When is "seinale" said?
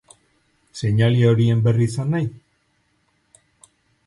0.79-1.21